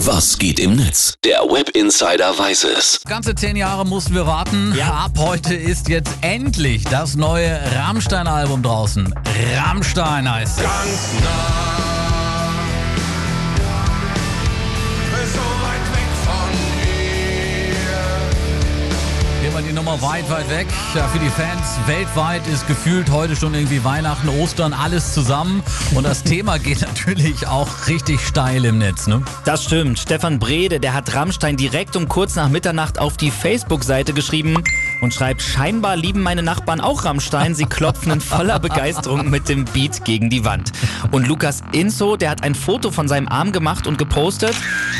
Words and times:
Was 0.00 0.36
geht 0.36 0.60
im 0.60 0.76
Netz? 0.76 1.14
Der 1.24 1.40
Web 1.40 1.70
Insider 1.70 2.38
weiß 2.38 2.64
es. 2.64 3.00
Ganze 3.08 3.34
zehn 3.34 3.56
Jahre 3.56 3.86
mussten 3.86 4.14
wir 4.14 4.26
warten. 4.26 4.78
Ab 4.78 5.12
heute 5.16 5.54
ist 5.54 5.88
jetzt 5.88 6.10
endlich 6.20 6.84
das 6.84 7.16
neue 7.16 7.58
Rammstein-Album 7.74 8.62
draußen. 8.62 9.14
Rammstein 9.56 10.30
heißt 10.30 10.58
es. 10.58 10.64
Ganz 10.64 11.24
nah. 11.24 11.75
Immer 19.56 19.68
die 19.68 19.72
Nummer 19.72 20.02
weit, 20.02 20.28
weit 20.28 20.50
weg. 20.50 20.66
Ja, 20.94 21.08
für 21.08 21.18
die 21.18 21.30
Fans 21.30 21.78
weltweit 21.86 22.46
ist 22.46 22.66
gefühlt 22.66 23.10
heute 23.10 23.34
schon 23.36 23.54
irgendwie 23.54 23.82
Weihnachten, 23.82 24.28
Ostern, 24.28 24.74
alles 24.74 25.14
zusammen. 25.14 25.62
Und 25.94 26.04
das 26.04 26.22
Thema 26.22 26.58
geht 26.66 26.82
natürlich 26.82 27.46
auch 27.46 27.86
richtig 27.88 28.20
steil 28.20 28.66
im 28.66 28.76
Netz, 28.76 29.06
ne? 29.06 29.22
Das 29.46 29.64
stimmt. 29.64 29.98
Stefan 29.98 30.38
Brede, 30.38 30.78
der 30.78 30.92
hat 30.92 31.14
Rammstein 31.14 31.56
direkt 31.56 31.96
um 31.96 32.06
kurz 32.06 32.34
nach 32.34 32.50
Mitternacht 32.50 32.98
auf 32.98 33.16
die 33.16 33.30
Facebook-Seite 33.30 34.12
geschrieben 34.12 34.62
und 35.00 35.14
schreibt, 35.14 35.42
scheinbar 35.42 35.96
lieben 35.96 36.20
meine 36.20 36.42
Nachbarn 36.42 36.80
auch 36.80 37.04
Rammstein. 37.04 37.54
Sie 37.54 37.66
klopfen 37.66 38.12
in 38.12 38.20
voller 38.20 38.58
Begeisterung 38.58 39.30
mit 39.30 39.48
dem 39.48 39.64
Beat 39.64 40.04
gegen 40.04 40.30
die 40.30 40.44
Wand. 40.44 40.72
Und 41.10 41.26
Lukas 41.26 41.62
Inso, 41.72 42.16
der 42.16 42.30
hat 42.30 42.42
ein 42.42 42.54
Foto 42.54 42.90
von 42.90 43.08
seinem 43.08 43.28
Arm 43.28 43.52
gemacht 43.52 43.86
und 43.86 43.98
gepostet 43.98 44.54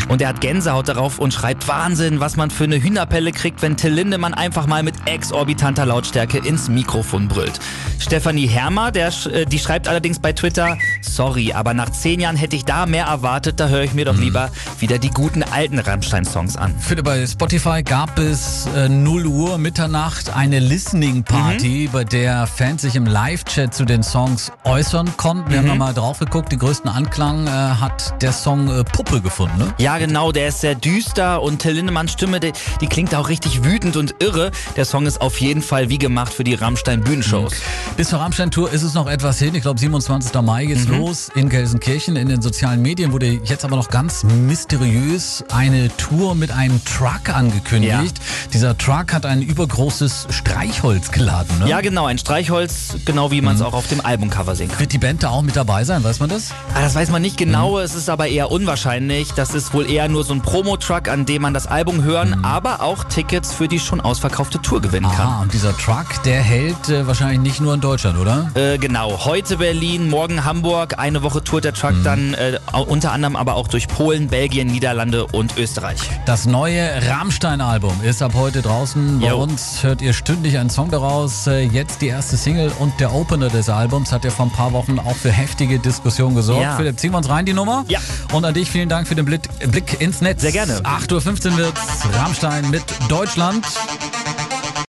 und 0.09 0.21
er 0.21 0.29
hat 0.29 0.41
Gänsehaut 0.41 0.89
darauf 0.89 1.19
und 1.19 1.33
schreibt, 1.33 1.69
Wahnsinn, 1.69 2.21
was 2.21 2.37
man 2.37 2.51
für 2.51 2.65
eine 2.65 2.83
Hühnerpelle 2.83 3.33
kriegt, 3.33 3.63
wenn 3.63 3.77
Till 3.77 3.93
Lindemann 3.93 4.35
einfach 4.35 4.67
mal 4.67 4.83
mit 4.83 4.95
exorbitanter 5.07 5.87
Lautstärke 5.87 6.39
ins 6.39 6.69
Mikrofon 6.69 7.29
brüllt. 7.29 7.59
Stefanie 8.07 8.47
Hermer, 8.47 8.93
der, 8.93 9.09
äh, 9.33 9.47
die 9.47 9.59
schreibt 9.59 9.89
allerdings 9.89 10.21
bei 10.21 10.33
Twitter, 10.33 10.79
sorry, 11.01 11.53
aber 11.53 11.75
nach 11.75 11.91
zehn 11.91 12.21
Jahren 12.21 12.37
hätte 12.37 12.55
ich 12.55 12.65
da 12.65 12.87
mehr 12.87 13.07
erwartet, 13.07 13.59
da 13.59 13.67
höre 13.67 13.83
ich 13.83 13.95
mir 13.95 14.05
doch 14.05 14.17
lieber 14.17 14.51
wieder 14.79 14.99
die 14.99 15.11
guten 15.11 15.43
alten 15.43 15.81
Rammstein-Songs 15.81 16.57
an. 16.57 16.73
Philipp, 16.79 17.05
bei 17.05 17.27
Spotify 17.27 17.83
gab 17.83 18.17
es 18.21 18.69
äh, 18.77 18.89
0 18.89 19.27
Uhr 19.27 19.59
Mitternacht 19.59 20.31
eine 20.37 20.61
Listening 20.61 21.25
Party, 21.25 21.89
bei 21.93 22.05
der 22.05 22.47
Fans 22.47 22.83
sich 22.83 22.95
im 22.95 23.07
Live-Chat 23.07 23.75
zu 23.75 23.85
den 23.85 24.05
Songs 24.05 24.53
äußern 24.63 25.17
konnten. 25.17 25.51
Wir 25.51 25.59
haben 25.59 25.67
nochmal 25.67 25.93
drauf 25.93 26.21
geguckt, 26.21 26.53
den 26.53 26.61
größten 26.61 26.89
Anklang 26.89 27.49
äh, 27.49 27.51
hat 27.51 28.23
der 28.23 28.33
Song 28.33 28.69
äh, 28.69 28.85
Puppe 28.85 29.21
gefunden, 29.21 29.59
ne? 29.59 29.75
Ja, 29.79 29.99
genau, 29.99 30.31
der 30.31 30.49
ist 30.49 30.61
sehr 30.61 30.77
düster 30.77 31.43
und 31.43 31.59
Till 31.59 31.73
Lindemanns 31.73 32.13
Stimme, 32.13 32.39
die, 32.39 32.53
die 32.81 32.87
klingt 32.87 33.17
auch 33.17 33.29
richtig 33.29 33.65
wütend 33.65 33.97
und 33.97 34.15
irre. 34.21 34.53
Der 34.77 34.85
Song 34.85 35.07
ist 35.07 35.21
auf 35.21 35.41
jeden 35.41 35.61
Fall 35.61 35.89
wie 35.89 35.99
gemacht 35.99 36.33
für 36.33 36.45
die 36.45 36.55
Rammstein 36.55 37.01
Bühnenshows. 37.01 37.55
Bis 37.97 38.11
zur 38.11 38.21
Rammstein-Tour 38.21 38.71
ist 38.73 38.83
es 38.83 38.93
noch 38.93 39.07
etwas 39.07 39.39
hin. 39.39 39.55
Ich 39.55 39.63
glaube, 39.63 39.81
27. 39.81 40.35
Mai 40.43 40.67
geht's 40.67 40.87
los 40.87 41.31
in 41.35 41.49
Gelsenkirchen. 41.49 42.17
In 42.17 42.29
den 42.29 42.43
sozialen 42.43 42.83
Medien 42.83 43.11
wurde 43.11 43.41
jetzt 43.43 43.65
aber 43.65 43.77
noch 43.77 43.89
ganz 43.89 44.23
mysteriös 44.23 45.43
eine 45.51 45.89
Tour 45.97 46.35
mit 46.35 46.51
einem 46.51 46.85
Truck 46.85 47.35
angekündigt. 47.35 48.21
Dieser 48.53 48.77
Truck 48.77 49.15
hat 49.15 49.25
ein 49.25 49.41
übergroßes 49.41 50.27
Streichholz 50.29 51.11
geladen. 51.11 51.59
Ne? 51.61 51.71
Ja, 51.71 51.81
genau, 51.81 52.05
ein 52.05 52.19
Streichholz, 52.19 52.97
genau 53.07 53.31
wie 53.31 53.41
man 53.41 53.57
es 53.57 53.63
auch 53.63 53.73
auf 53.73 53.89
dem 53.89 54.05
Albumcover 54.05 54.55
sehen 54.57 54.69
kann. 54.69 54.79
Wird 54.79 54.93
die 54.93 54.99
Band 54.99 55.23
da 55.23 55.31
auch 55.31 55.41
mit 55.41 55.57
dabei 55.57 55.85
sein? 55.85 56.05
Weiß 56.05 56.21
man 56.21 56.29
das? 56.29 56.51
Ah, 56.75 56.83
das 56.83 56.95
weiß 56.95 57.09
man 57.09 57.23
nicht 57.23 57.39
genau, 57.39 57.79
es 57.79 57.95
ist 57.95 58.11
aber 58.11 58.29
eher 58.29 58.51
unwahrscheinlich. 58.51 59.33
Das 59.33 59.55
ist 59.55 59.73
wohl 59.73 59.91
eher 59.91 60.11
nur 60.11 60.23
so 60.23 60.35
ein 60.35 60.43
Promo-Truck, 60.43 61.09
an 61.09 61.25
dem 61.25 61.41
man 61.41 61.55
das 61.55 61.67
Album 61.67 62.05
hören, 62.05 62.45
aber 62.45 62.83
auch 62.83 63.05
Tickets 63.05 63.55
für 63.55 63.69
die 63.69 63.81
schon 63.81 64.03
ausverkaufte 64.03 64.61
Tour 64.61 64.83
gewinnen 64.83 65.11
kann. 65.11 65.27
Ah, 65.27 65.41
und 65.41 65.55
dieser 65.55 65.75
Truck, 65.79 66.23
der 66.27 66.43
hält 66.43 66.91
äh, 66.91 67.07
wahrscheinlich 67.07 67.41
nicht 67.41 67.63
nur 67.63 67.73
in 67.73 67.86
Deutschland, 67.87 68.19
oder? 68.19 68.51
Äh, 68.55 68.79
genau, 68.79 69.25
heute 69.25 69.59
Berlin, 69.59 70.11
morgen 70.11 70.45
Hamburg, 70.45 70.99
eine 70.99 71.23
Woche 71.23 71.45
tourt 71.45 71.65
der 71.65 71.73
Truck 71.73 71.95
dann 72.03 72.35
äh, 72.35 72.59
unter 72.89 73.13
anderem 73.13 73.37
aber 73.37 73.55
auch 73.55 73.69
durch 73.69 73.87
Polen, 73.87 74.27
Belgien, 74.27 74.67
Niederlande 74.67 75.25
und 75.27 75.57
Österreich. 75.57 75.99
Das 76.25 76.47
neue 76.47 76.91
Rammstein-Album 77.09 78.01
ist 78.03 78.23
ab 78.23 78.33
heute 78.35 78.61
draußen. 78.61 79.21
Bei 79.21 79.29
Jo. 79.29 79.37
uns 79.39 79.85
hört 79.85 80.03
ihr 80.03 80.15
stündlich 80.15 80.59
einen 80.59 80.69
Song 80.69 80.91
daraus. 80.91 81.47
Äh, 81.47 81.61
Jetzt 81.67 82.01
die 82.03 82.09
erste 82.09 82.37
Single 82.37 82.73
und 82.81 82.99
der 82.99 83.15
Opener 83.15 83.51
des 83.51 83.69
Albums 83.69 84.11
hat 84.11 84.25
ja 84.25 84.31
vor 84.33 84.47
ein 84.47 84.53
paar 84.53 84.73
Wochen 84.73 84.99
auch 84.99 85.15
für 85.15 85.31
heftige 85.31 85.79
Diskussionen 85.79 86.35
gesorgt. 86.35 86.63
Ja. 86.63 86.77
Philipp, 86.77 86.99
ziehen 86.99 87.13
wir 87.13 87.19
uns 87.19 87.29
rein, 87.29 87.47
die 87.47 87.53
Nummer? 87.53 87.85
Ja. 87.87 88.01
Und 88.33 88.45
an 88.45 88.53
dich 88.53 88.69
vielen 88.69 88.89
Dank 88.89 89.07
für 89.07 89.15
den 89.15 89.27
Blick, 89.27 89.43
Blick 89.71 90.01
ins 90.01 90.21
Netz. 90.21 90.43
Sehr 90.43 90.51
gerne. 90.53 90.81
8.15 90.81 91.53
Uhr 91.53 91.57
wird's 91.59 91.81
Rammstein 92.19 92.69
mit 92.71 92.83
Deutschland. 93.09 93.65